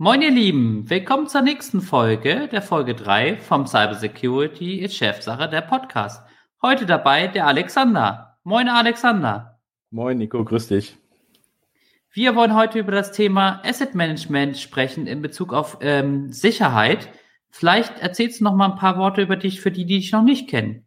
[0.00, 5.62] Moin ihr Lieben, willkommen zur nächsten Folge, der Folge 3 vom Cybersecurity ist Chefsache der
[5.62, 6.22] Podcast.
[6.62, 8.38] Heute dabei der Alexander.
[8.44, 9.58] Moin Alexander.
[9.90, 10.96] Moin Nico, grüß dich.
[12.12, 17.08] Wir wollen heute über das Thema Asset Management sprechen in Bezug auf ähm, Sicherheit.
[17.50, 20.22] Vielleicht erzählst du noch mal ein paar Worte über dich für die, die dich noch
[20.22, 20.86] nicht kennen.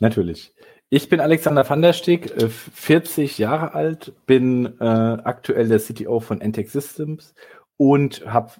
[0.00, 0.52] Natürlich.
[0.92, 6.18] Ich bin Alexander van der Steg, 40 äh, Jahre alt, bin äh, aktuell der CTO
[6.18, 7.32] von Entech Systems
[7.80, 8.52] und habe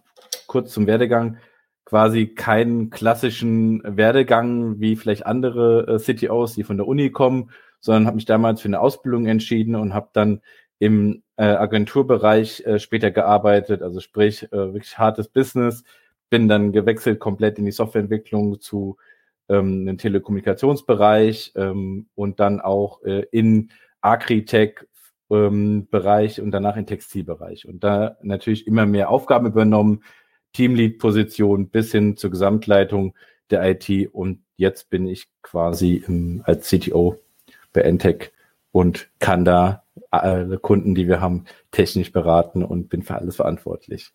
[0.46, 1.36] kurz zum Werdegang
[1.84, 8.06] quasi keinen klassischen Werdegang wie vielleicht andere äh, CTOs, die von der Uni kommen, sondern
[8.06, 10.40] habe mich damals für eine Ausbildung entschieden und habe dann
[10.78, 15.84] im äh, Agenturbereich äh, später gearbeitet, also sprich äh, wirklich hartes Business,
[16.30, 18.96] bin dann gewechselt komplett in die Softwareentwicklung zu
[19.50, 24.86] ähm, einem Telekommunikationsbereich ähm, und dann auch äh, in Agritech
[25.30, 27.66] ähm, Bereich und danach in Textilbereich.
[27.66, 30.02] Und da natürlich immer mehr Aufgaben übernommen,
[30.52, 33.14] Teamlead-Position bis hin zur Gesamtleitung
[33.50, 34.12] der IT.
[34.12, 37.16] Und jetzt bin ich quasi im, als CTO
[37.72, 38.32] bei Entech
[38.72, 44.12] und kann da alle Kunden, die wir haben, technisch beraten und bin für alles verantwortlich.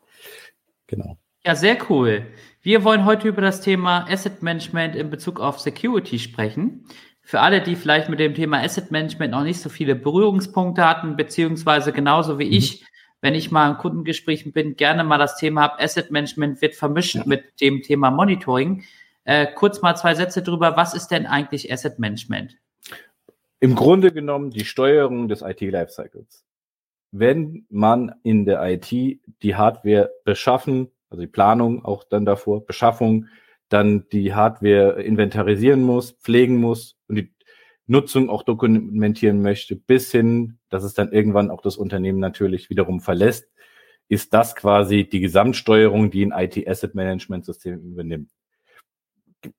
[0.87, 1.17] Genau.
[1.45, 2.25] Ja, sehr cool.
[2.61, 6.85] Wir wollen heute über das Thema Asset Management in Bezug auf Security sprechen
[7.25, 11.15] für alle, die vielleicht mit dem Thema Asset Management noch nicht so viele Berührungspunkte hatten,
[11.15, 12.53] beziehungsweise genauso wie mhm.
[12.53, 12.85] ich,
[13.19, 17.15] wenn ich mal in Kundengesprächen bin, gerne mal das Thema habe, Asset Management wird vermischt
[17.15, 17.23] ja.
[17.25, 18.83] mit dem Thema Monitoring.
[19.23, 20.77] Äh, kurz mal zwei Sätze drüber.
[20.77, 22.57] Was ist denn eigentlich Asset Management?
[23.59, 26.45] Im Grunde genommen die Steuerung des IT-Lifecycles.
[27.11, 33.25] Wenn man in der IT die Hardware beschaffen, also die Planung auch dann davor, Beschaffung,
[33.69, 37.33] dann die Hardware inventarisieren muss, pflegen muss und die
[37.87, 42.99] Nutzung auch dokumentieren möchte, bis hin, dass es dann irgendwann auch das Unternehmen natürlich wiederum
[42.99, 43.47] verlässt,
[44.07, 48.31] ist das quasi die Gesamtsteuerung, die ein IT-Asset-Management-System übernimmt.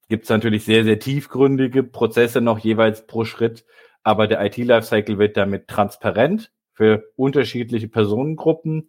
[0.08, 3.64] Gibt es natürlich sehr, sehr tiefgründige Prozesse noch jeweils pro Schritt,
[4.02, 8.88] aber der IT-Lifecycle wird damit transparent für unterschiedliche Personengruppen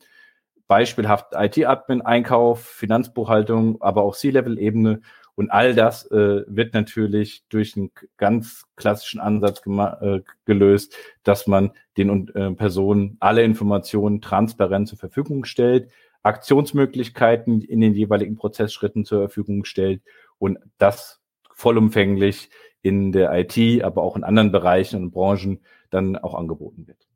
[0.67, 5.01] beispielhaft IT-Admin, Einkauf, Finanzbuchhaltung, aber auch C-Level-Ebene.
[5.35, 11.71] Und all das äh, wird natürlich durch einen ganz klassischen Ansatz äh, gelöst, dass man
[11.95, 15.89] den äh, Personen alle Informationen transparent zur Verfügung stellt,
[16.23, 20.01] Aktionsmöglichkeiten in den jeweiligen Prozessschritten zur Verfügung stellt
[20.39, 21.21] und das
[21.53, 22.49] vollumfänglich
[22.81, 27.06] in der IT, aber auch in anderen Bereichen und Branchen dann auch angeboten wird.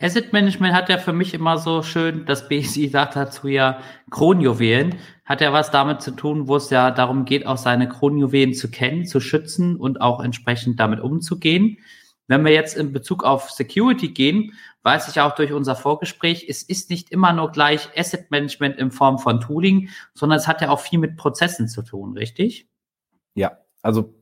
[0.00, 3.80] Asset Management hat ja für mich immer so schön, das BSI sagt dazu ja
[4.10, 4.96] Kronjuwelen,
[5.26, 8.70] hat ja was damit zu tun, wo es ja darum geht, auch seine Kronjuwelen zu
[8.70, 11.76] kennen, zu schützen und auch entsprechend damit umzugehen.
[12.28, 14.52] Wenn wir jetzt in Bezug auf Security gehen,
[14.84, 18.90] weiß ich auch durch unser Vorgespräch, es ist nicht immer nur gleich Asset Management in
[18.92, 22.68] Form von Tooling, sondern es hat ja auch viel mit Prozessen zu tun, richtig?
[23.34, 24.14] Ja, also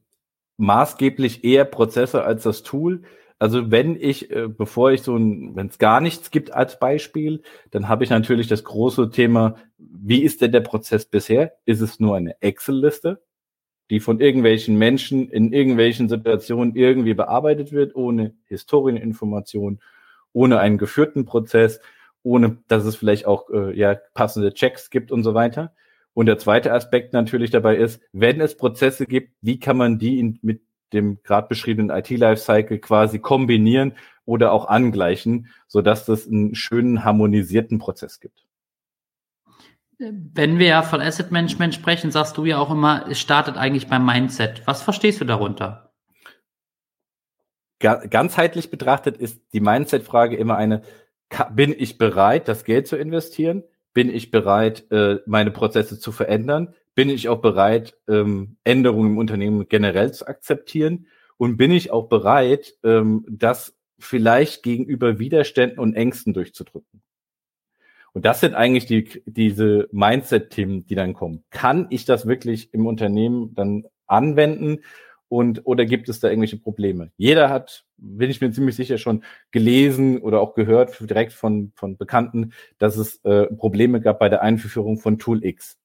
[0.56, 3.02] maßgeblich eher Prozesse als das Tool.
[3.38, 7.42] Also wenn ich, äh, bevor ich so ein, wenn es gar nichts gibt als Beispiel,
[7.70, 11.52] dann habe ich natürlich das große Thema, wie ist denn der Prozess bisher?
[11.64, 13.22] Ist es nur eine Excel-Liste,
[13.90, 19.80] die von irgendwelchen Menschen in irgendwelchen Situationen irgendwie bearbeitet wird, ohne Historieninformation,
[20.32, 21.80] ohne einen geführten Prozess,
[22.24, 25.72] ohne dass es vielleicht auch äh, ja, passende Checks gibt und so weiter.
[26.12, 30.18] Und der zweite Aspekt natürlich dabei ist, wenn es Prozesse gibt, wie kann man die
[30.18, 30.62] in, mit
[30.92, 33.94] dem gerade beschriebenen IT-Lifecycle quasi kombinieren
[34.24, 38.44] oder auch angleichen, so dass das einen schönen harmonisierten Prozess gibt.
[39.98, 43.88] Wenn wir ja von Asset Management sprechen, sagst du ja auch immer, es startet eigentlich
[43.88, 44.62] beim Mindset.
[44.64, 45.92] Was verstehst du darunter?
[47.80, 50.82] Ganzheitlich betrachtet ist die Mindset-Frage immer eine,
[51.50, 53.64] bin ich bereit, das Geld zu investieren?
[53.92, 56.74] Bin ich bereit, äh, meine Prozesse zu verändern?
[56.98, 61.06] Bin ich auch bereit, ähm, Änderungen im Unternehmen generell zu akzeptieren
[61.36, 67.00] und bin ich auch bereit, ähm, das vielleicht gegenüber Widerständen und Ängsten durchzudrücken.
[68.14, 71.44] Und das sind eigentlich die, diese Mindset-Themen, die dann kommen.
[71.50, 74.80] Kann ich das wirklich im Unternehmen dann anwenden?
[75.28, 77.12] Und, oder gibt es da irgendwelche Probleme?
[77.16, 79.22] Jeder hat, bin ich mir ziemlich sicher schon
[79.52, 84.42] gelesen oder auch gehört direkt von, von Bekannten, dass es äh, Probleme gab bei der
[84.42, 85.78] Einführung von Tool X.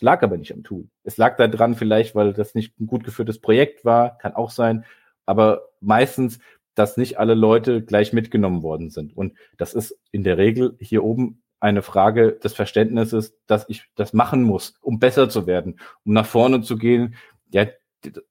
[0.00, 0.88] Es lag aber nicht am Tool.
[1.04, 4.48] Es lag da dran vielleicht, weil das nicht ein gut geführtes Projekt war, kann auch
[4.48, 4.86] sein.
[5.26, 6.38] Aber meistens,
[6.74, 9.14] dass nicht alle Leute gleich mitgenommen worden sind.
[9.14, 14.14] Und das ist in der Regel hier oben eine Frage des Verständnisses, dass ich das
[14.14, 17.16] machen muss, um besser zu werden, um nach vorne zu gehen,
[17.50, 17.66] ja,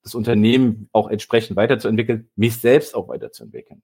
[0.02, 3.84] das Unternehmen auch entsprechend weiterzuentwickeln, mich selbst auch weiterzuentwickeln.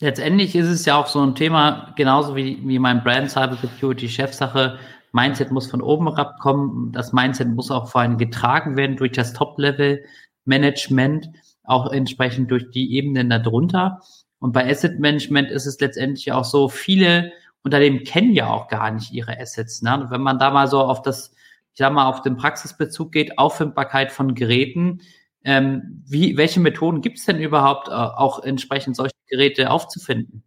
[0.00, 4.08] Letztendlich ist es ja auch so ein Thema, genauso wie, wie mein Brand Cyber Security
[4.08, 4.78] Chefsache.
[5.12, 6.92] Mindset muss von oben herabkommen.
[6.92, 10.04] Das Mindset muss auch vor allem getragen werden durch das Top-Level
[10.44, 11.28] Management,
[11.64, 14.00] auch entsprechend durch die Ebenen darunter.
[14.38, 17.32] Und bei Asset Management ist es letztendlich auch so, viele
[17.62, 19.82] Unternehmen kennen ja auch gar nicht ihre Assets.
[19.82, 20.00] Ne?
[20.00, 21.32] Und wenn man da mal so auf das,
[21.72, 25.02] ich sag mal, auf den Praxisbezug geht, Auffindbarkeit von Geräten,
[25.44, 30.42] ähm, wie, welche Methoden gibt es denn überhaupt, äh, auch entsprechend solche Geräte aufzufinden?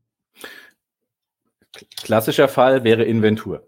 [1.98, 3.68] Klassischer Fall wäre Inventur.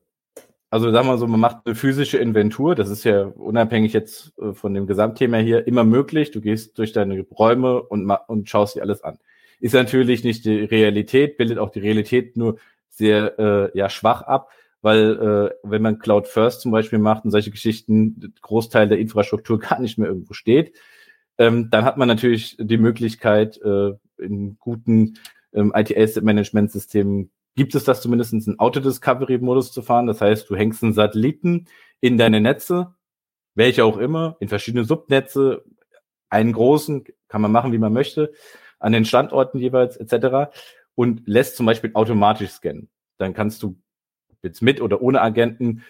[0.74, 4.54] Also sagen wir so, man macht eine physische Inventur, das ist ja unabhängig jetzt äh,
[4.54, 6.32] von dem Gesamtthema hier immer möglich.
[6.32, 9.20] Du gehst durch deine Räume und, und schaust dir alles an.
[9.60, 12.58] Ist natürlich nicht die Realität, bildet auch die Realität nur
[12.90, 14.50] sehr äh, ja, schwach ab,
[14.82, 19.60] weil äh, wenn man Cloud First zum Beispiel macht und solche Geschichten, Großteil der Infrastruktur
[19.70, 20.76] gar nicht mehr irgendwo steht,
[21.38, 25.20] ähm, dann hat man natürlich die Möglichkeit, äh, in guten
[25.54, 30.08] ähm, IT-Asset-Management-Systemen gibt es das zumindest in Auto-Discovery-Modus zu fahren.
[30.08, 31.68] Das heißt, du hängst einen Satelliten
[32.02, 32.96] in deine Netze,
[33.56, 35.64] welche auch immer, in verschiedene Subnetze,
[36.30, 38.34] einen großen, kann man machen, wie man möchte,
[38.80, 40.52] an den Standorten jeweils etc.
[40.96, 42.90] und lässt zum Beispiel automatisch scannen.
[43.18, 43.80] Dann kannst du
[44.42, 45.84] jetzt mit oder ohne Agenten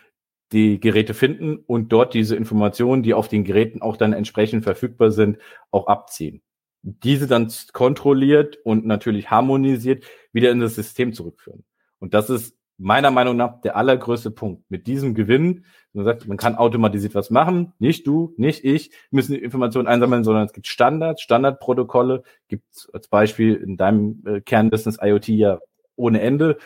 [0.51, 5.11] die Geräte finden und dort diese Informationen, die auf den Geräten auch dann entsprechend verfügbar
[5.11, 5.39] sind,
[5.71, 6.43] auch abziehen.
[6.83, 11.63] Diese dann kontrolliert und natürlich harmonisiert wieder in das System zurückführen.
[11.99, 14.69] Und das ist meiner Meinung nach der allergrößte Punkt.
[14.69, 19.33] Mit diesem Gewinn, man sagt, man kann automatisiert was machen, nicht du, nicht ich, müssen
[19.33, 24.99] die Informationen einsammeln, sondern es gibt Standards, Standardprotokolle, gibt als Beispiel in deinem äh, Kernbusiness
[25.01, 25.59] IoT ja
[25.95, 26.57] ohne Ende,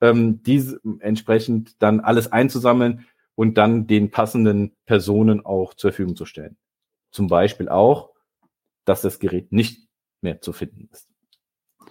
[0.00, 3.06] ähm, diese entsprechend dann alles einzusammeln,
[3.36, 6.56] und dann den passenden Personen auch zur Verfügung zu stellen.
[7.12, 8.10] Zum Beispiel auch,
[8.86, 9.88] dass das Gerät nicht
[10.22, 11.08] mehr zu finden ist.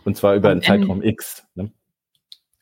[0.03, 1.45] Und zwar über Am einen Zeitraum X.
[1.55, 1.71] Ne?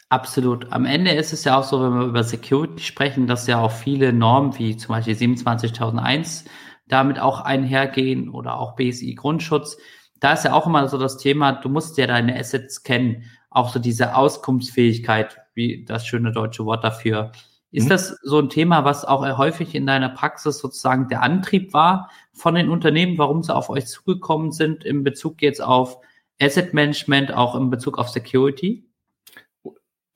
[0.09, 0.71] Absolut.
[0.71, 3.71] Am Ende ist es ja auch so, wenn wir über Security sprechen, dass ja auch
[3.71, 6.45] viele Normen wie zum Beispiel 27001
[6.87, 9.77] damit auch einhergehen oder auch BSI Grundschutz.
[10.19, 13.23] Da ist ja auch immer so das Thema, du musst ja deine Assets kennen.
[13.49, 17.31] Auch so diese Auskunftsfähigkeit, wie das schöne deutsche Wort dafür,
[17.73, 17.89] ist mhm.
[17.89, 22.53] das so ein Thema, was auch häufig in deiner Praxis sozusagen der Antrieb war von
[22.53, 25.97] den Unternehmen, warum sie auf euch zugekommen sind in Bezug jetzt auf
[26.39, 28.87] Asset Management, auch in Bezug auf Security?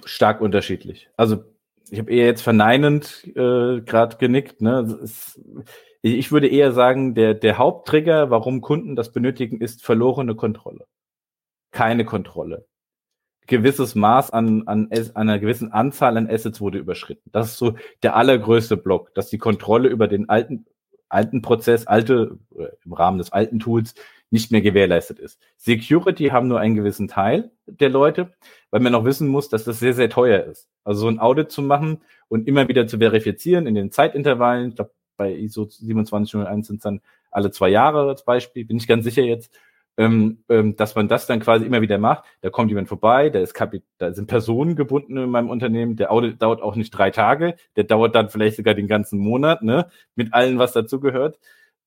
[0.05, 1.09] Stark unterschiedlich.
[1.17, 1.43] Also
[1.89, 4.61] ich habe eher jetzt verneinend äh, gerade genickt.
[4.61, 4.99] Ne?
[5.01, 5.41] Ist,
[6.03, 10.85] ich würde eher sagen, der, der Haupttrigger, warum Kunden das benötigen, ist verlorene Kontrolle.
[11.71, 12.66] Keine Kontrolle
[13.47, 17.29] gewisses Maß an, an, an einer gewissen Anzahl an Assets wurde überschritten.
[17.31, 20.65] Das ist so der allergrößte Block, dass die Kontrolle über den alten,
[21.09, 23.95] alten Prozess, alte, äh, im Rahmen des alten Tools
[24.29, 25.39] nicht mehr gewährleistet ist.
[25.55, 28.33] Security haben nur einen gewissen Teil der Leute,
[28.71, 30.69] weil man noch wissen muss, dass das sehr, sehr teuer ist.
[30.83, 34.75] Also so ein Audit zu machen und immer wieder zu verifizieren in den Zeitintervallen, ich
[34.75, 39.03] glaube, bei ISO 2701 sind es dann alle zwei Jahre als Beispiel, bin ich ganz
[39.03, 39.57] sicher jetzt,
[39.97, 42.23] ähm, ähm, dass man das dann quasi immer wieder macht.
[42.41, 46.11] Da kommt jemand vorbei, da ist Kapit da sind Personen gebunden in meinem Unternehmen, der
[46.11, 49.89] Audit dauert auch nicht drei Tage, der dauert dann vielleicht sogar den ganzen Monat, ne,
[50.15, 51.39] mit allem, was dazugehört.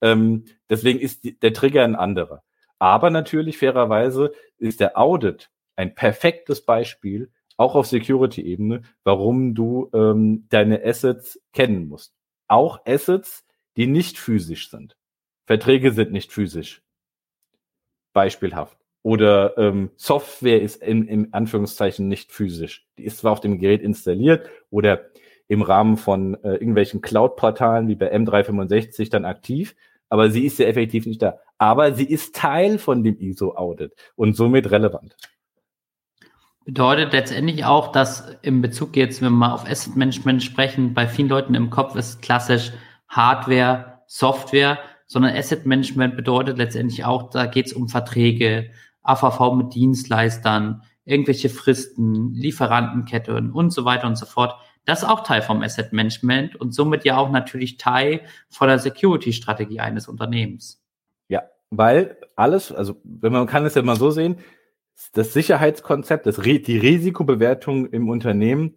[0.03, 2.43] Ähm, deswegen ist die, der Trigger ein anderer.
[2.79, 10.47] Aber natürlich, fairerweise, ist der Audit ein perfektes Beispiel, auch auf Security-Ebene, warum du ähm,
[10.49, 12.15] deine Assets kennen musst.
[12.49, 13.45] Auch Assets,
[13.77, 14.97] die nicht physisch sind.
[15.47, 16.83] Verträge sind nicht physisch
[18.13, 18.77] beispielhaft.
[19.03, 22.87] Oder ähm, Software ist in, im Anführungszeichen nicht physisch.
[22.99, 25.07] Die ist zwar auf dem Gerät installiert oder
[25.49, 29.75] im Rahmen von äh, irgendwelchen Cloud-Portalen wie bei M365 dann aktiv,
[30.09, 31.39] aber sie ist ja effektiv nicht da.
[31.59, 35.17] Aber sie ist Teil von dem ISO-Audit und somit relevant.
[36.67, 41.09] Bedeutet letztendlich auch, dass im Bezug jetzt, wenn wir mal auf Asset Management sprechen, bei
[41.09, 42.73] vielen Leuten im Kopf ist klassisch
[43.09, 44.79] Hardware, Software
[45.11, 48.71] sondern Asset Management bedeutet letztendlich auch, da geht es um Verträge,
[49.03, 54.55] AVV mit Dienstleistern, irgendwelche Fristen, Lieferantenketten und so weiter und so fort.
[54.85, 58.79] Das ist auch Teil vom Asset Management und somit ja auch natürlich Teil von der
[58.79, 60.81] Security-Strategie eines Unternehmens.
[61.27, 64.37] Ja, weil alles, also wenn man kann es ja mal so sehen,
[65.13, 68.77] das Sicherheitskonzept, das, die Risikobewertung im Unternehmen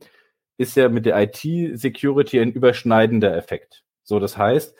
[0.58, 3.84] ist ja mit der IT-Security ein überschneidender Effekt.
[4.04, 4.75] So, das heißt,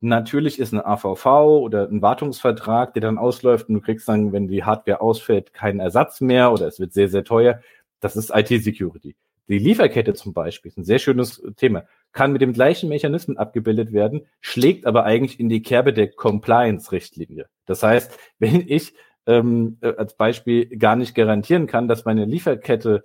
[0.00, 4.48] natürlich ist ein AVV oder ein Wartungsvertrag, der dann ausläuft und du kriegst dann, wenn
[4.48, 7.60] die Hardware ausfällt, keinen Ersatz mehr oder es wird sehr, sehr teuer.
[8.00, 9.16] Das ist IT-Security.
[9.48, 11.84] Die Lieferkette zum Beispiel ist ein sehr schönes Thema.
[12.12, 17.46] Kann mit dem gleichen Mechanismen abgebildet werden, schlägt aber eigentlich in die Kerbe der Compliance-Richtlinie.
[17.64, 18.94] Das heißt, wenn ich
[19.26, 23.04] ähm, äh, als Beispiel gar nicht garantieren kann, dass meine Lieferkette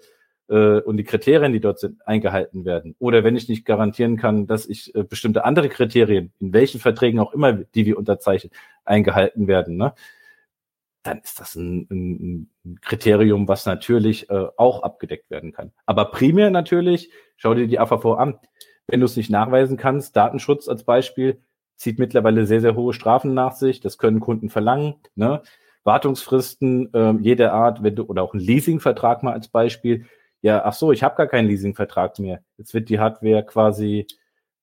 [0.51, 2.95] äh, und die Kriterien, die dort sind, eingehalten werden.
[2.99, 7.19] Oder wenn ich nicht garantieren kann, dass ich äh, bestimmte andere Kriterien, in welchen Verträgen
[7.19, 8.51] auch immer, die wir unterzeichnen,
[8.83, 9.93] eingehalten werden, ne,
[11.03, 15.71] dann ist das ein, ein, ein Kriterium, was natürlich äh, auch abgedeckt werden kann.
[15.85, 18.39] Aber primär natürlich, schau dir die AVV an.
[18.87, 21.41] Wenn du es nicht nachweisen kannst, Datenschutz als Beispiel,
[21.75, 23.79] zieht mittlerweile sehr, sehr hohe Strafen nach sich.
[23.79, 24.95] Das können Kunden verlangen.
[25.15, 25.41] Ne?
[25.83, 30.05] Wartungsfristen äh, jeder Art, wenn du, oder auch ein Leasingvertrag mal als Beispiel.
[30.41, 32.43] Ja, ach so, ich habe gar keinen Leasingvertrag mehr.
[32.57, 34.07] Jetzt wird die Hardware quasi,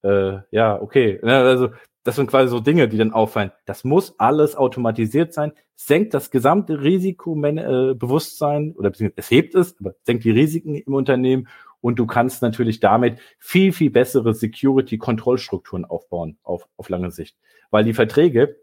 [0.03, 1.21] äh, ja, okay.
[1.23, 1.71] Also
[2.03, 3.53] das sind quasi so Dinge, die dann auffallen.
[3.67, 9.95] Das muss alles automatisiert sein, senkt das gesamte Risikobewusstsein oder beziehungsweise es hebt es, aber
[10.03, 11.49] senkt die Risiken im Unternehmen
[11.81, 17.37] und du kannst natürlich damit viel, viel bessere Security-Kontrollstrukturen aufbauen auf, auf lange Sicht.
[17.71, 18.57] Weil die Verträge,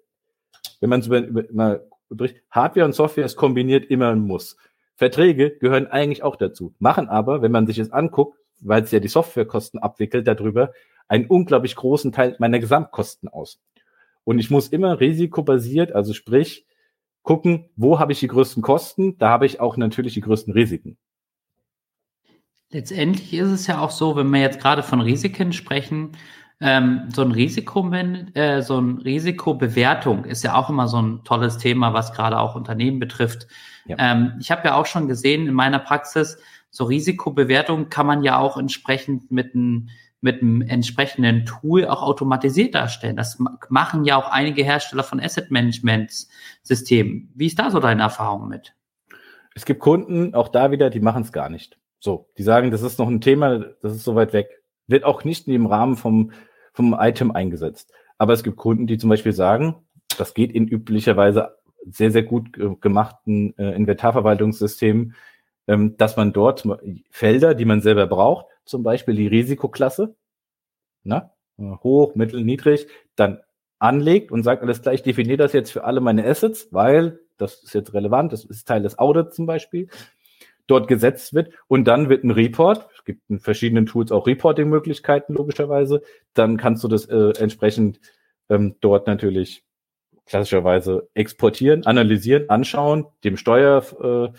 [0.81, 1.47] wenn man es über, über,
[2.09, 4.57] über Hardware und Software ist kombiniert immer ein Muss.
[4.95, 8.99] Verträge gehören eigentlich auch dazu, machen aber, wenn man sich es anguckt, weil es ja
[8.99, 10.71] die Softwarekosten abwickelt darüber,
[11.07, 13.61] einen unglaublich großen Teil meiner Gesamtkosten aus.
[14.23, 16.65] Und ich muss immer risikobasiert, also sprich,
[17.21, 20.97] gucken, wo habe ich die größten Kosten, da habe ich auch natürlich die größten Risiken.
[22.71, 26.13] Letztendlich ist es ja auch so, wenn wir jetzt gerade von Risiken sprechen,
[26.61, 31.57] ähm, so ein Risiko, äh, so ein Risikobewertung ist ja auch immer so ein tolles
[31.57, 33.47] Thema, was gerade auch Unternehmen betrifft.
[33.85, 33.97] Ja.
[33.99, 36.37] Ähm, ich habe ja auch schon gesehen in meiner Praxis,
[36.69, 39.89] so Risikobewertung kann man ja auch entsprechend mit einem
[40.21, 43.15] mit einem entsprechenden Tool auch automatisiert darstellen.
[43.15, 43.37] Das
[43.69, 46.27] machen ja auch einige Hersteller von Asset Management
[46.63, 47.31] Systemen.
[47.35, 48.73] Wie ist da so deine Erfahrung mit?
[49.53, 51.77] Es gibt Kunden, auch da wieder, die machen es gar nicht.
[51.99, 54.63] So, die sagen, das ist noch ein Thema, das ist so weit weg.
[54.87, 56.31] Wird auch nicht in dem Rahmen vom,
[56.73, 57.91] vom Item eingesetzt.
[58.17, 59.75] Aber es gibt Kunden, die zum Beispiel sagen,
[60.17, 61.57] das geht in üblicherweise
[61.89, 62.51] sehr, sehr gut
[62.81, 65.15] gemachten äh, Inventarverwaltungssystemen,
[65.67, 66.67] ähm, dass man dort
[67.09, 70.15] Felder, die man selber braucht, zum Beispiel die Risikoklasse,
[71.03, 73.41] na, hoch, mittel, niedrig, dann
[73.79, 77.73] anlegt und sagt, alles gleich, definiere das jetzt für alle meine Assets, weil das ist
[77.73, 79.89] jetzt relevant, das ist Teil des Audits zum Beispiel,
[80.67, 85.33] dort gesetzt wird und dann wird ein Report, es gibt in verschiedenen Tools auch Reporting-Möglichkeiten
[85.33, 86.01] logischerweise,
[86.33, 87.99] dann kannst du das äh, entsprechend
[88.49, 89.63] ähm, dort natürlich
[90.25, 94.37] klassischerweise exportieren, analysieren, anschauen, dem Steuer äh,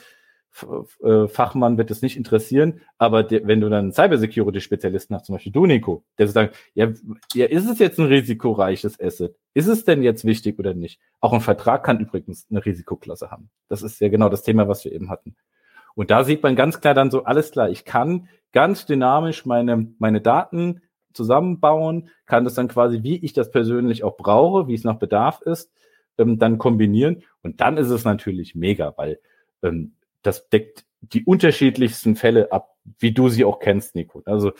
[1.02, 5.52] äh, Fachmann wird es nicht interessieren, aber der, wenn du dann Cybersecurity-Spezialisten hast, zum Beispiel
[5.52, 6.92] du, Nico, der sagt, ja,
[7.34, 9.36] ja, ist es jetzt ein risikoreiches Asset?
[9.54, 11.00] Ist es denn jetzt wichtig oder nicht?
[11.20, 13.50] Auch ein Vertrag kann übrigens eine Risikoklasse haben.
[13.68, 15.36] Das ist ja genau das Thema, was wir eben hatten.
[15.96, 19.88] Und da sieht man ganz klar dann so, alles klar, ich kann ganz dynamisch meine,
[19.98, 24.84] meine Daten zusammenbauen, kann das dann quasi, wie ich das persönlich auch brauche, wie es
[24.84, 25.72] nach Bedarf ist,
[26.18, 27.24] ähm, dann kombinieren.
[27.42, 29.18] Und dann ist es natürlich mega, weil
[29.62, 34.22] ähm, das deckt die unterschiedlichsten Fälle ab, wie du sie auch kennst, Nico.
[34.26, 34.52] Also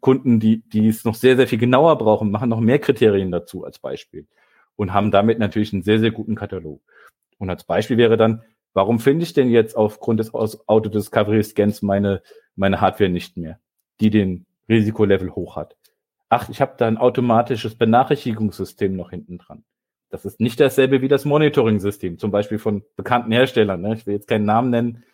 [0.00, 3.64] Kunden, die, die es noch sehr, sehr viel genauer brauchen, machen noch mehr Kriterien dazu
[3.64, 4.26] als Beispiel
[4.76, 6.82] und haben damit natürlich einen sehr, sehr guten Katalog.
[7.38, 8.42] Und als Beispiel wäre dann,
[8.74, 12.22] warum finde ich denn jetzt aufgrund des Auto Discovery Scans meine,
[12.56, 13.58] meine Hardware nicht mehr,
[14.00, 15.76] die den Risikolevel hoch hat?
[16.28, 19.64] Ach, ich habe da ein automatisches Benachrichtigungssystem noch hinten dran.
[20.10, 23.80] Das ist nicht dasselbe wie das Monitoring-System, zum Beispiel von bekannten Herstellern.
[23.80, 23.94] Ne?
[23.94, 25.04] Ich will jetzt keinen Namen nennen,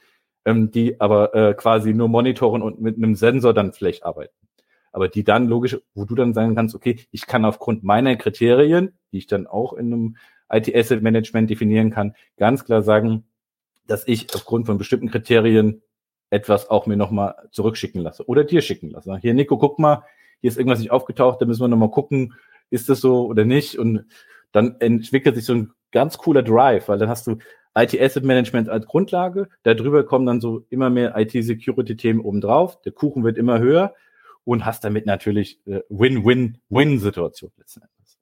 [0.44, 4.34] ähm, die aber äh, quasi nur monitoren und mit einem Sensor dann vielleicht arbeiten.
[4.92, 8.98] Aber die dann logisch, wo du dann sagen kannst, okay, ich kann aufgrund meiner Kriterien,
[9.12, 10.16] die ich dann auch in einem
[10.50, 13.24] IT-Asset-Management definieren kann, ganz klar sagen,
[13.90, 15.82] dass ich aufgrund von bestimmten Kriterien
[16.30, 19.18] etwas auch mir nochmal zurückschicken lasse oder dir schicken lasse.
[19.20, 20.04] Hier, Nico, guck mal,
[20.40, 22.34] hier ist irgendwas nicht aufgetaucht, da müssen wir nochmal gucken,
[22.70, 23.80] ist das so oder nicht?
[23.80, 24.06] Und
[24.52, 27.38] dann entwickelt sich so ein ganz cooler Drive, weil dann hast du
[27.76, 32.80] IT Asset Management als Grundlage, darüber kommen dann so immer mehr IT Security Themen obendrauf,
[32.82, 33.94] der Kuchen wird immer höher
[34.44, 38.18] und hast damit natürlich äh, Win-Win-Win-Situation letzten Endes.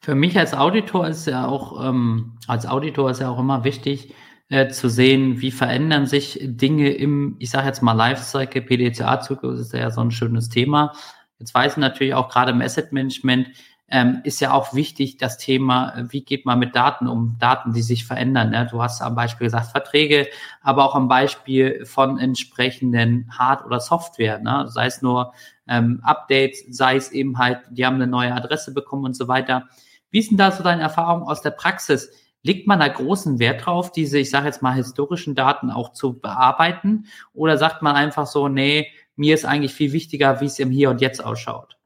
[0.00, 4.14] Für mich als Auditor ist ja auch, ähm, als Auditor ist ja auch immer wichtig,
[4.48, 9.72] äh, zu sehen, wie verändern sich Dinge im, ich sage jetzt mal Lifecycle, PDCA-Zyklus ist
[9.74, 10.92] ja so ein schönes Thema.
[11.38, 13.48] Jetzt weiß ich natürlich auch gerade im Asset Management,
[13.90, 17.80] ähm, ist ja auch wichtig das Thema, wie geht man mit Daten um, Daten, die
[17.80, 18.50] sich verändern.
[18.50, 18.68] Ne?
[18.70, 20.28] Du hast am Beispiel gesagt Verträge,
[20.60, 24.66] aber auch am Beispiel von entsprechenden Hard- oder Software, ne?
[24.68, 25.32] sei es nur
[25.66, 29.68] ähm, Updates, sei es eben halt, die haben eine neue Adresse bekommen und so weiter.
[30.10, 32.10] Wie ist denn da so deine Erfahrung aus der Praxis?
[32.42, 36.18] Legt man da großen Wert drauf, diese, ich sage jetzt mal, historischen Daten auch zu
[36.18, 37.06] bearbeiten?
[37.34, 40.90] Oder sagt man einfach so, nee, mir ist eigentlich viel wichtiger, wie es im Hier
[40.90, 41.76] und Jetzt ausschaut?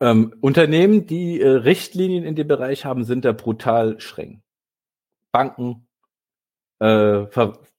[0.00, 4.42] Ähm, Unternehmen, die äh, Richtlinien in dem Bereich haben, sind da brutal streng.
[5.32, 5.86] Banken,
[6.78, 7.26] äh,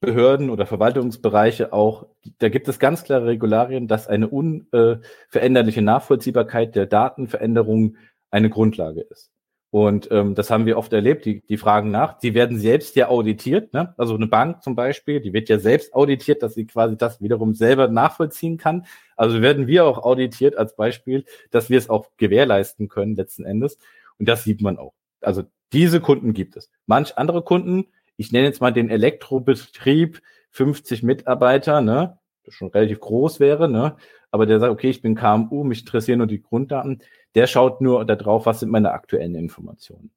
[0.01, 2.07] Behörden oder Verwaltungsbereiche auch,
[2.39, 7.97] da gibt es ganz klare Regularien, dass eine unveränderliche Nachvollziehbarkeit der Datenveränderung
[8.31, 9.31] eine Grundlage ist.
[9.71, 12.17] Und ähm, das haben wir oft erlebt, die, die fragen nach.
[12.17, 13.71] Die werden selbst ja auditiert.
[13.71, 13.93] Ne?
[13.97, 17.53] Also eine Bank zum Beispiel, die wird ja selbst auditiert, dass sie quasi das wiederum
[17.53, 18.85] selber nachvollziehen kann.
[19.15, 23.77] Also werden wir auch auditiert als Beispiel, dass wir es auch gewährleisten können letzten Endes.
[24.17, 24.93] Und das sieht man auch.
[25.21, 26.71] Also diese Kunden gibt es.
[26.87, 27.85] Manch andere Kunden,
[28.17, 30.21] ich nenne jetzt mal den Elektrobetrieb,
[30.51, 33.95] 50 Mitarbeiter, ne, das schon relativ groß wäre, ne,
[34.31, 37.01] aber der sagt, okay, ich bin KMU, mich interessieren nur die Grunddaten
[37.35, 40.11] der schaut nur darauf, was sind meine aktuellen Informationen.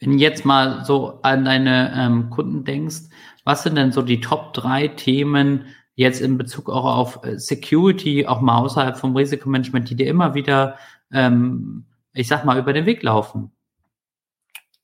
[0.00, 3.08] Wenn du jetzt mal so an deine ähm, Kunden denkst,
[3.44, 8.26] was sind denn so die Top drei Themen jetzt in Bezug auch auf äh, Security,
[8.26, 10.78] auch mal außerhalb vom Risikomanagement, die dir immer wieder,
[11.12, 13.50] ähm, ich sag mal, über den Weg laufen?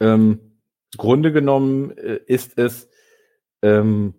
[0.01, 0.41] Ähm,
[0.97, 2.89] Grunde genommen äh, ist es
[3.63, 4.15] ähm,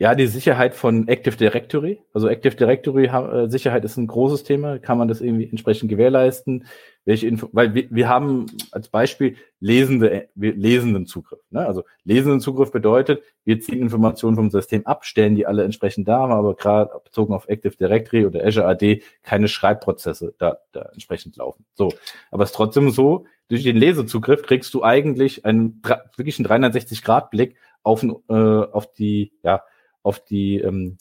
[0.00, 2.00] ja, die Sicherheit von Active Directory.
[2.12, 4.78] Also Active Directory äh, Sicherheit ist ein großes Thema.
[4.78, 6.66] Kann man das irgendwie entsprechend gewährleisten?
[7.04, 11.40] Welche Info weil wir, wir haben als Beispiel lesende, wir, lesenden Zugriff.
[11.50, 11.66] Ne?
[11.66, 16.20] Also lesenden Zugriff bedeutet, wir ziehen Informationen vom System ab, stellen die alle entsprechend da,
[16.20, 21.36] haben aber gerade bezogen auf Active Directory oder Azure AD keine Schreibprozesse da, da entsprechend
[21.36, 21.64] laufen.
[21.74, 21.92] So.
[22.30, 25.82] Aber es ist trotzdem so, durch den Lesezugriff kriegst du eigentlich einen
[26.16, 29.62] wirklich einen 360 Grad Blick auf, äh, auf die, ja,
[30.02, 30.98] auf die ähm,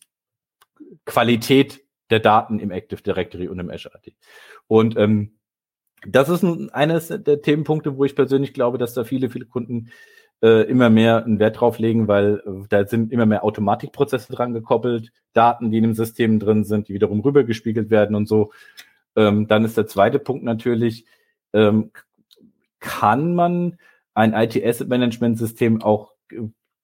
[1.06, 4.14] Qualität der Daten im Active Directory und im Azure AD.
[4.68, 5.38] Und ähm,
[6.06, 9.90] das ist ein, eines der Themenpunkte, wo ich persönlich glaube, dass da viele, viele Kunden
[10.42, 14.54] äh, immer mehr einen Wert drauf legen, weil äh, da sind immer mehr Automatikprozesse dran
[14.54, 18.52] gekoppelt, Daten, die in dem System drin sind, die wiederum rübergespiegelt werden und so.
[19.16, 21.06] Ähm, dann ist der zweite Punkt natürlich,
[21.54, 21.92] ähm,
[22.80, 23.78] kann man
[24.14, 26.12] ein IT-Asset-Management-System auch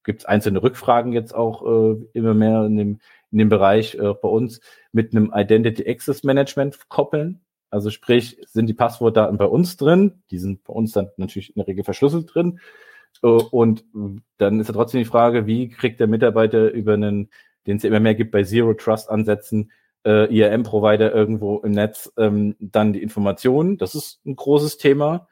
[0.04, 3.00] gibt es einzelne Rückfragen jetzt auch äh, immer mehr in dem,
[3.32, 4.62] in dem Bereich äh, bei uns
[4.92, 7.42] mit einem Identity Access Management koppeln.
[7.70, 11.60] Also sprich, sind die Passwortdaten bei uns drin, die sind bei uns dann natürlich in
[11.60, 12.60] der Regel verschlüsselt drin.
[13.22, 13.86] Äh, und
[14.38, 17.30] dann ist ja trotzdem die Frage, wie kriegt der Mitarbeiter über einen,
[17.66, 19.72] den es immer mehr gibt bei Zero Trust Ansätzen,
[20.06, 23.78] äh, IRM-Provider irgendwo im Netz, ähm, dann die Informationen.
[23.78, 25.28] Das ist ein großes Thema.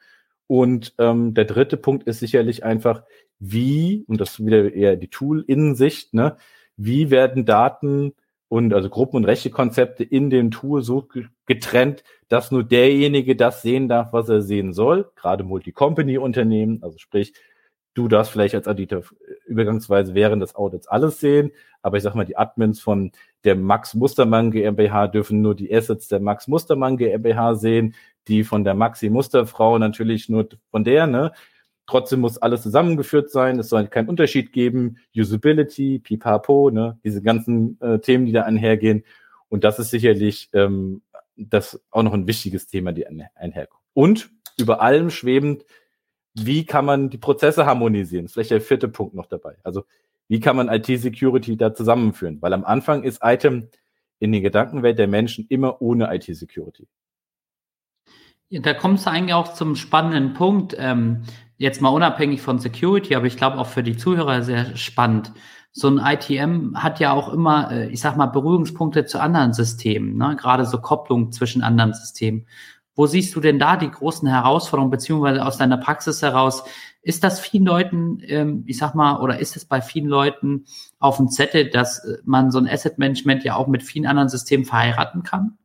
[0.46, 3.02] Und ähm, der dritte Punkt ist sicherlich einfach,
[3.38, 6.36] wie, und das ist wieder eher die Tool-Innensicht, ne,
[6.76, 8.14] wie werden Daten
[8.48, 11.08] und also Gruppen- und Rechtekonzepte in dem Tool so
[11.46, 15.10] getrennt, dass nur derjenige das sehen darf, was er sehen soll.
[15.16, 17.32] Gerade Multi-Company-Unternehmen, also sprich,
[17.94, 19.04] du darfst vielleicht als Auditor
[19.46, 21.52] übergangsweise während des Audits alles sehen,
[21.82, 23.12] aber ich sag mal, die Admins von
[23.44, 27.94] der Max Mustermann GmbH dürfen nur die Assets der Max Mustermann GmbH sehen,
[28.28, 31.32] die von der Maxi Musterfrau natürlich nur von der, ne?
[31.86, 33.58] Trotzdem muss alles zusammengeführt sein.
[33.58, 34.98] Es soll keinen Unterschied geben.
[35.16, 36.98] Usability, Pipapo, ne?
[37.04, 39.04] diese ganzen äh, Themen, die da einhergehen.
[39.48, 41.02] Und das ist sicherlich ähm,
[41.36, 43.82] das auch noch ein wichtiges Thema, die einherkommt.
[43.94, 45.64] Und über allem schwebend,
[46.34, 48.28] wie kann man die Prozesse harmonisieren?
[48.28, 49.56] Vielleicht der vierte Punkt noch dabei.
[49.64, 49.84] Also
[50.28, 52.40] wie kann man IT-Security da zusammenführen?
[52.40, 53.68] Weil am Anfang ist Item
[54.18, 56.86] in den Gedankenwelt der Menschen immer ohne IT-Security.
[58.60, 60.76] Da kommst du eigentlich auch zum spannenden Punkt.
[60.78, 61.22] Ähm,
[61.56, 65.32] jetzt mal unabhängig von Security, aber ich glaube auch für die Zuhörer sehr spannend.
[65.70, 70.18] So ein ITM hat ja auch immer, äh, ich sag mal, Berührungspunkte zu anderen Systemen,
[70.18, 70.36] ne?
[70.38, 72.46] gerade so Kopplung zwischen anderen Systemen.
[72.94, 76.64] Wo siehst du denn da die großen Herausforderungen, beziehungsweise aus deiner Praxis heraus?
[77.00, 80.66] Ist das vielen Leuten, ähm, ich sag mal, oder ist es bei vielen Leuten
[80.98, 84.28] auf dem Zettel, dass äh, man so ein Asset Management ja auch mit vielen anderen
[84.28, 85.56] Systemen verheiraten kann?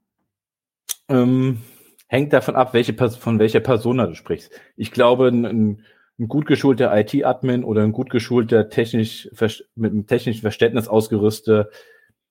[1.10, 1.62] Ähm,
[2.08, 4.52] hängt davon ab, welche, von welcher Persona du sprichst.
[4.76, 5.84] Ich glaube, ein,
[6.20, 9.30] ein gut geschulter IT-Admin oder ein gut geschulter, technisch,
[9.76, 11.70] mit einem technischen Verständnis ausgerüsteter,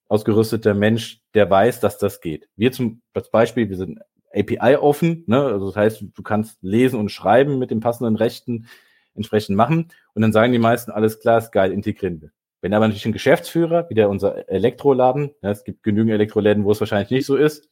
[0.09, 2.49] ausgerüsteter Mensch, der weiß, dass das geht.
[2.57, 4.01] Wir zum Beispiel, wir sind
[4.35, 5.43] API offen, ne?
[5.43, 8.67] also das heißt, du kannst lesen und schreiben mit den passenden Rechten
[9.15, 12.31] entsprechend machen und dann sagen die meisten, alles klar, ist geil, integrieren wir.
[12.61, 16.73] Wenn aber natürlich ein Geschäftsführer, wie der unser Elektroladen, ja, es gibt genügend Elektroläden, wo
[16.73, 17.69] es wahrscheinlich nicht so ist,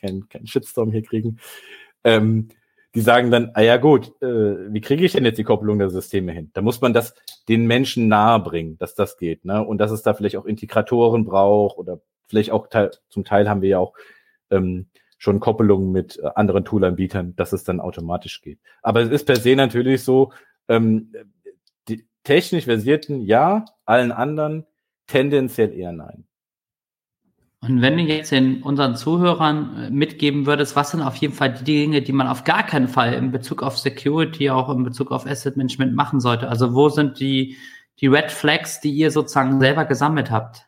[0.00, 1.38] keinen kein Shitstorm hier kriegen.
[2.04, 2.48] Ähm,
[2.94, 5.90] die sagen dann, ah ja gut, äh, wie kriege ich denn jetzt die Kopplung der
[5.90, 6.50] Systeme hin?
[6.54, 7.14] Da muss man das
[7.46, 9.62] den Menschen nahe bringen, dass das geht, ne?
[9.62, 13.60] Und dass es da vielleicht auch Integratoren braucht oder vielleicht auch teil, zum Teil haben
[13.60, 13.92] wir ja auch
[14.50, 14.86] ähm,
[15.18, 18.60] schon Koppelungen mit äh, anderen Toolanbietern, dass es dann automatisch geht.
[18.82, 20.32] Aber es ist per se natürlich so,
[20.68, 21.12] ähm,
[21.88, 24.66] die technisch versierten ja, allen anderen
[25.06, 26.26] tendenziell eher nein.
[27.60, 31.54] Und wenn du jetzt den unseren Zuhörern äh, mitgeben würdest, was sind auf jeden Fall
[31.54, 35.10] die Dinge, die man auf gar keinen Fall in Bezug auf Security, auch in Bezug
[35.10, 36.48] auf Asset Management machen sollte?
[36.48, 37.56] Also wo sind die,
[38.00, 40.66] die Red Flags, die ihr sozusagen selber gesammelt habt?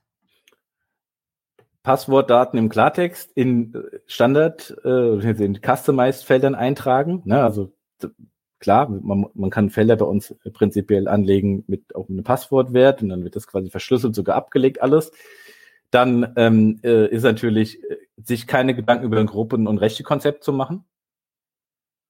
[1.82, 7.22] Passwortdaten im Klartext in äh, Standard, äh, in Customized Feldern eintragen.
[7.24, 7.42] Ne?
[7.42, 7.72] Also
[8.58, 13.24] klar, man, man kann Felder bei uns prinzipiell anlegen mit auch einem Passwortwert und dann
[13.24, 15.12] wird das quasi verschlüsselt sogar abgelegt alles.
[15.90, 20.52] Dann ähm, äh, ist natürlich, äh, sich keine Gedanken über ein Gruppen- und Rechtekonzept zu
[20.52, 20.84] machen.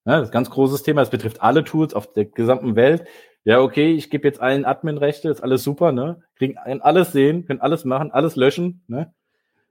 [0.05, 1.03] Ja, das ist ein ganz großes Thema.
[1.03, 3.05] Das betrifft alle Tools auf der gesamten Welt.
[3.45, 6.23] Ja, okay, ich gebe jetzt allen Admin-Rechte, ist alles super, ne?
[6.37, 9.15] Kriegen alles sehen, können alles machen, alles löschen, ne?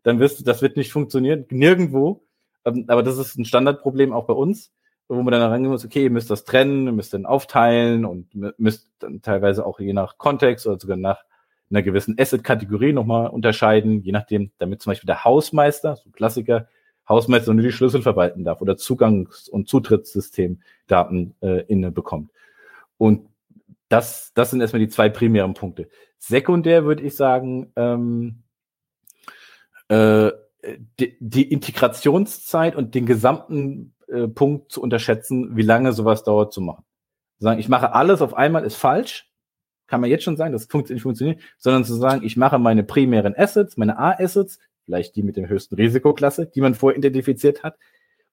[0.04, 2.26] Dann wirst du, das wird nicht funktionieren, nirgendwo.
[2.66, 4.72] Ähm, aber das ist ein Standardproblem auch bei uns
[5.08, 8.28] wo man dann rangehen muss, okay, ihr müsst das trennen, ihr müsst dann aufteilen und
[8.60, 11.24] müsst dann teilweise auch je nach Kontext oder sogar nach
[11.70, 16.68] einer gewissen Asset-Kategorie nochmal unterscheiden, je nachdem, damit zum Beispiel der Hausmeister, so ein Klassiker,
[17.08, 22.32] Hausmeister nur die Schlüssel verwalten darf oder Zugangs- und Zutrittssystemdaten äh, inne bekommt.
[22.98, 23.30] Und
[23.90, 25.88] das, das sind erstmal die zwei primären Punkte.
[26.18, 28.44] Sekundär würde ich sagen, ähm,
[29.88, 30.32] äh,
[31.00, 36.60] die, die Integrationszeit und den gesamten äh, Punkt zu unterschätzen, wie lange sowas dauert zu
[36.60, 36.84] machen.
[37.40, 39.32] Sagen, ich mache alles auf einmal ist falsch,
[39.88, 42.84] kann man jetzt schon sagen, das funktioniert nicht funktioniert, sondern zu sagen, ich mache meine
[42.84, 47.78] primären Assets, meine A-Assets, vielleicht die mit der höchsten Risikoklasse, die man vorher identifiziert hat,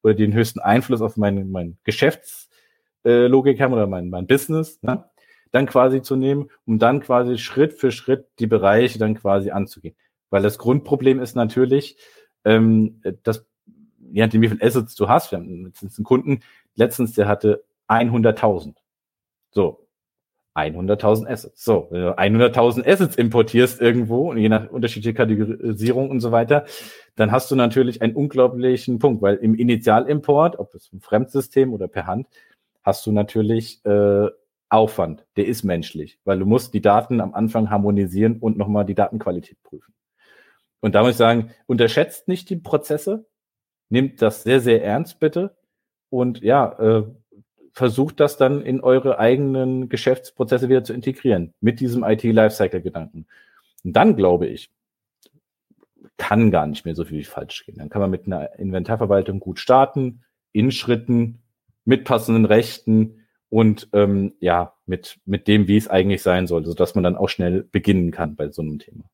[0.02, 5.04] oder den höchsten Einfluss auf meine, mein Geschäftslogik äh, haben oder mein, mein Business, ne?
[5.50, 9.96] dann quasi zu nehmen, um dann quasi Schritt für Schritt die Bereiche dann quasi anzugehen.
[10.30, 11.96] Weil das Grundproblem ist natürlich,
[12.44, 13.46] ähm, das
[14.14, 15.32] je nachdem, wie viel Assets du hast.
[15.32, 16.40] Wir haben letztens einen Kunden,
[16.76, 18.74] letztens, der hatte 100.000.
[19.50, 19.84] So.
[20.54, 21.64] 100.000 Assets.
[21.64, 26.64] So, wenn du 100.000 Assets importierst irgendwo, je nach unterschiedlicher Kategorisierung und so weiter,
[27.16, 31.88] dann hast du natürlich einen unglaublichen Punkt, weil im Initialimport, ob es ein Fremdsystem oder
[31.88, 32.28] per Hand,
[32.82, 34.28] hast du natürlich äh,
[34.68, 35.24] Aufwand.
[35.36, 39.62] Der ist menschlich, weil du musst die Daten am Anfang harmonisieren und nochmal die Datenqualität
[39.62, 39.92] prüfen.
[40.80, 43.26] Und da muss ich sagen, unterschätzt nicht die Prozesse,
[43.94, 45.56] Nehmt das sehr, sehr ernst, bitte.
[46.10, 47.04] Und ja, äh,
[47.74, 53.26] versucht das dann in eure eigenen Geschäftsprozesse wieder zu integrieren mit diesem IT-Lifecycle-Gedanken.
[53.82, 54.70] Und dann glaube ich,
[56.16, 57.78] kann gar nicht mehr so viel falsch gehen.
[57.78, 61.40] Dann kann man mit einer Inventarverwaltung gut starten, in Schritten,
[61.84, 66.94] mit passenden Rechten und ähm, ja, mit, mit dem, wie es eigentlich sein soll, sodass
[66.94, 69.04] man dann auch schnell beginnen kann bei so einem Thema.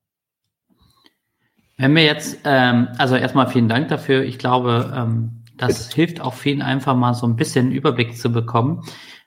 [1.79, 4.23] Wenn wir jetzt, ähm, also erstmal vielen Dank dafür.
[4.23, 8.83] Ich glaube, ähm, das hilft auch vielen einfach mal so ein bisschen Überblick zu bekommen.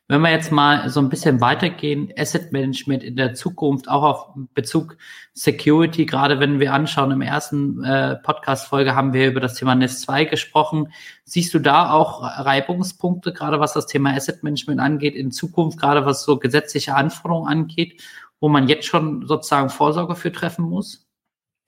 [0.09, 4.33] Wenn wir jetzt mal so ein bisschen weitergehen, Asset Management in der Zukunft, auch auf
[4.53, 4.97] Bezug
[5.33, 10.01] Security, gerade wenn wir anschauen, im ersten äh, Podcast-Folge haben wir über das Thema NIS
[10.01, 10.91] 2 gesprochen.
[11.23, 16.05] Siehst du da auch Reibungspunkte, gerade was das Thema Asset Management angeht, in Zukunft, gerade
[16.05, 18.03] was so gesetzliche Anforderungen angeht,
[18.41, 21.07] wo man jetzt schon sozusagen Vorsorge für treffen muss?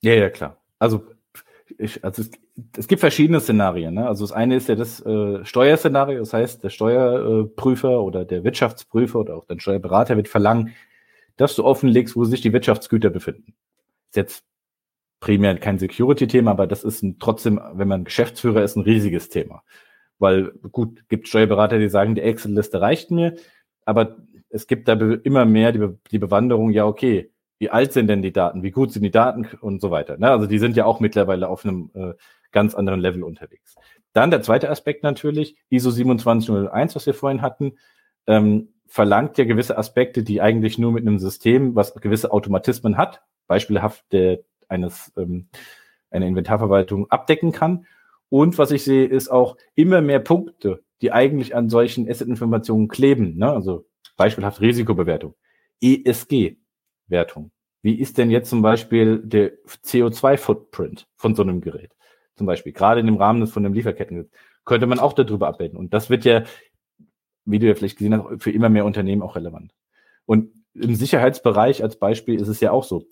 [0.02, 1.04] Ja, ja, klar also,
[1.78, 2.30] ich, also es,
[2.76, 3.94] es, gibt verschiedene Szenarien.
[3.94, 4.06] Ne?
[4.06, 9.20] Also das eine ist ja das äh, Steuerszenario, das heißt, der Steuerprüfer oder der Wirtschaftsprüfer
[9.20, 10.74] oder auch der Steuerberater wird verlangen,
[11.36, 13.54] dass du offenlegst, wo sich die Wirtschaftsgüter befinden.
[14.08, 14.44] Ist jetzt
[15.20, 19.62] primär kein Security-Thema, aber das ist ein, trotzdem, wenn man Geschäftsführer ist, ein riesiges Thema.
[20.18, 23.36] Weil gut, gibt Steuerberater, die sagen, die Excel-Liste reicht mir,
[23.84, 24.16] aber
[24.48, 28.22] es gibt da immer mehr die, Be die Bewanderung, ja, okay, wie alt sind denn
[28.22, 30.18] die Daten, wie gut sind die Daten und so weiter.
[30.18, 30.30] Ne?
[30.30, 32.12] Also die sind ja auch mittlerweile auf einem äh,
[32.52, 33.76] ganz anderen Level unterwegs.
[34.12, 37.78] Dann der zweite Aspekt natürlich, ISO 27001, was wir vorhin hatten,
[38.26, 43.22] ähm, verlangt ja gewisse Aspekte, die eigentlich nur mit einem System, was gewisse Automatismen hat,
[43.46, 45.48] beispielhaft der, eines ähm,
[46.10, 47.86] einer Inventarverwaltung abdecken kann.
[48.28, 53.36] Und was ich sehe, ist auch immer mehr Punkte, die eigentlich an solchen Asset-Informationen kleben.
[53.36, 53.50] Ne?
[53.50, 55.34] Also beispielhaft Risikobewertung,
[55.80, 56.56] ESG,
[57.08, 57.50] Wertung.
[57.82, 61.92] Wie ist denn jetzt zum Beispiel der CO2-Footprint von so einem Gerät?
[62.34, 64.30] Zum Beispiel, gerade in dem Rahmen von einem Lieferketten,
[64.64, 65.78] könnte man auch darüber abbilden.
[65.78, 66.42] Und das wird ja,
[67.44, 69.72] wie du ja vielleicht gesehen hast, für immer mehr Unternehmen auch relevant.
[70.26, 73.06] Und im Sicherheitsbereich als Beispiel ist es ja auch so.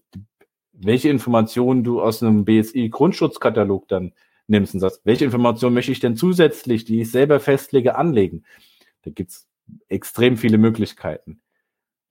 [0.73, 4.13] Welche Informationen du aus einem BSI-Grundschutzkatalog dann
[4.49, 8.45] nimmst und sagst, welche Informationen möchte ich denn zusätzlich, die ich selber festlege, anlegen?
[9.03, 9.49] Da gibt's
[9.89, 11.41] extrem viele Möglichkeiten.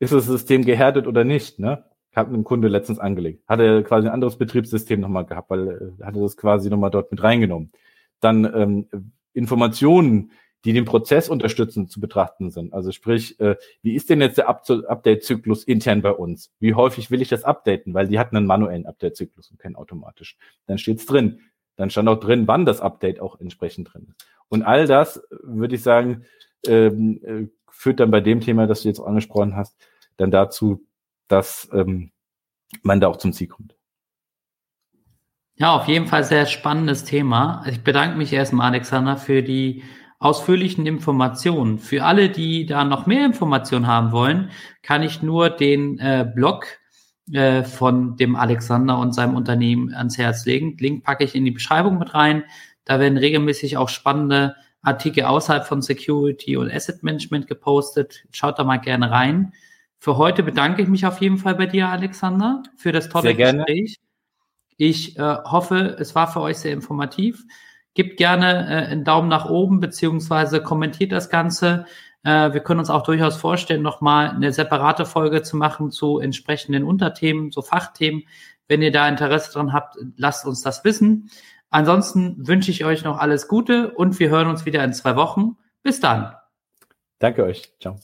[0.04, 1.60] Ist das System gehärtet oder nicht?
[1.60, 1.86] Ne?
[2.12, 3.42] Ich habe einen Kunde letztens angelegt.
[3.48, 7.10] Hat er quasi ein anderes Betriebssystem nochmal gehabt, weil er hatte das quasi nochmal dort
[7.10, 7.72] mit reingenommen.
[8.20, 8.88] Dann ähm,
[9.34, 10.32] Informationen,
[10.66, 12.74] die den Prozess unterstützen, zu betrachten sind.
[12.74, 16.52] Also sprich, äh, wie ist denn jetzt der Update-Zyklus intern bei uns?
[16.60, 17.94] Wie häufig will ich das updaten?
[17.94, 20.38] Weil die hatten einen manuellen Update-Zyklus und keinen automatischen.
[20.68, 21.40] Dann steht's drin.
[21.78, 24.28] Dann stand auch drin, wann das Update auch entsprechend drin ist.
[24.50, 26.26] Und all das, würde ich sagen,
[26.68, 29.76] ähm, äh, führt dann bei dem Thema, das du jetzt angesprochen hast,
[30.18, 30.86] dann dazu,
[31.28, 32.12] dass ähm,
[32.82, 33.76] man da auch zum Ziel kommt.
[35.56, 37.64] Ja, auf jeden Fall sehr spannendes Thema.
[37.70, 39.84] Ich bedanke mich erstmal, Alexander, für die
[40.20, 41.80] ausführlichen Informationen.
[41.80, 44.50] Für alle, die da noch mehr Informationen haben wollen,
[44.82, 46.66] kann ich nur den äh, Blog
[47.32, 50.78] äh, von dem Alexander und seinem Unternehmen ans Herz legen.
[50.80, 52.44] Link packe ich in die Beschreibung mit rein.
[52.86, 58.26] Da werden regelmäßig auch spannende Artikel außerhalb von Security und Asset Management gepostet.
[58.32, 59.54] Schaut da mal gerne rein.
[60.04, 63.36] Für heute bedanke ich mich auf jeden Fall bei dir, Alexander, für das tolle sehr
[63.36, 63.60] gerne.
[63.60, 64.02] Gespräch.
[64.76, 67.46] Ich äh, hoffe, es war für euch sehr informativ.
[67.94, 71.86] Gebt gerne äh, einen Daumen nach oben, beziehungsweise kommentiert das Ganze.
[72.24, 76.84] Äh, wir können uns auch durchaus vorstellen, nochmal eine separate Folge zu machen zu entsprechenden
[76.84, 78.24] Unterthemen, so Fachthemen.
[78.68, 81.30] Wenn ihr da Interesse dran habt, lasst uns das wissen.
[81.70, 85.56] Ansonsten wünsche ich euch noch alles Gute und wir hören uns wieder in zwei Wochen.
[85.82, 86.34] Bis dann.
[87.20, 87.72] Danke euch.
[87.80, 87.96] Ciao.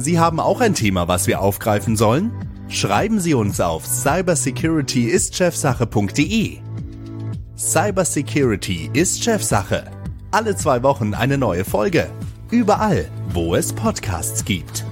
[0.00, 2.32] Sie haben auch ein Thema, was wir aufgreifen sollen?
[2.68, 6.58] Schreiben Sie uns auf cybersecurityistchefsache.de.
[7.56, 9.90] Cybersecurity ist Chefsache.
[10.30, 12.08] Alle zwei Wochen eine neue Folge.
[12.50, 14.84] Überall, wo es Podcasts gibt.